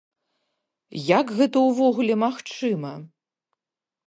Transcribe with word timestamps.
Як 1.19 1.25
гэта 1.41 1.57
ўвогуле 1.67 2.15
магчыма? 2.25 2.91